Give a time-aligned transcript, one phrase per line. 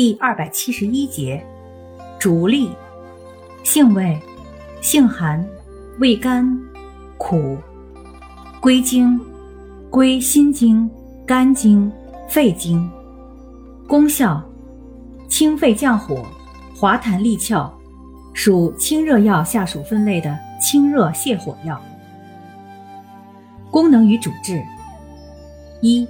[0.00, 1.44] 第二百七十一节，
[2.20, 2.70] 竹栗，
[3.64, 4.16] 性味，
[4.80, 5.44] 性寒，
[5.98, 6.56] 味甘，
[7.16, 7.58] 苦，
[8.60, 9.20] 归经，
[9.90, 10.88] 归心经、
[11.26, 11.90] 肝经、
[12.28, 12.88] 肺经。
[13.88, 14.40] 功效，
[15.28, 16.24] 清肺降火，
[16.76, 17.68] 滑痰利窍，
[18.32, 21.76] 属清热药下属分类的清热泻火药。
[23.68, 24.62] 功能与主治，
[25.82, 26.06] 一，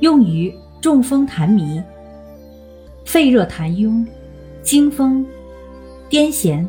[0.00, 0.50] 用于
[0.80, 1.82] 中风痰迷。
[3.08, 4.06] 肺热痰壅、
[4.60, 5.24] 惊风、
[6.10, 6.68] 癫痫、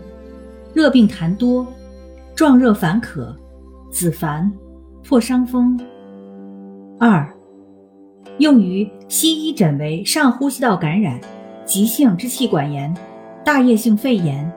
[0.73, 1.67] 热病痰多、
[2.33, 3.35] 壮热烦渴、
[3.91, 4.49] 子烦、
[5.03, 5.77] 破伤风。
[6.97, 7.29] 二、
[8.37, 11.19] 用于西医诊为上呼吸道感染、
[11.65, 12.95] 急性支气管炎、
[13.43, 14.49] 大叶性肺炎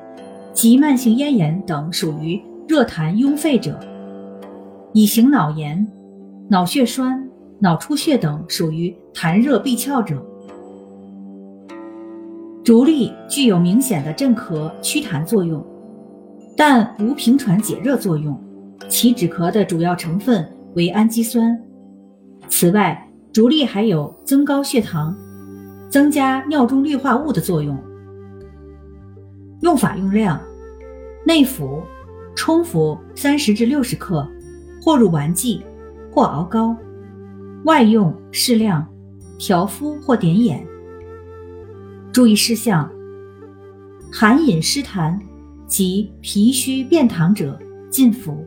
[0.52, 3.72] 急慢性咽炎等属于热痰壅肺者；
[4.92, 5.84] 乙型脑炎、
[6.48, 7.28] 脑血栓、
[7.58, 10.24] 脑出血等属于痰热闭窍者。
[12.64, 15.64] 竹栗具有明显的镇咳祛痰作用，
[16.56, 18.40] 但无平喘解热作用。
[18.88, 21.58] 其止咳的主要成分为氨基酸。
[22.48, 25.16] 此外，竹栗还有增高血糖、
[25.88, 27.76] 增加尿中氯化物的作用。
[29.62, 30.40] 用法用量：
[31.24, 31.82] 内服，
[32.36, 34.28] 冲服三十至六十克，
[34.82, 35.64] 或入丸剂，
[36.12, 36.76] 或熬膏；
[37.64, 38.86] 外用适量，
[39.38, 40.64] 调敷或点眼。
[42.12, 42.92] 注意事项：
[44.12, 45.18] 寒饮湿痰
[45.66, 47.58] 及脾虚便溏者
[47.90, 48.46] 禁服。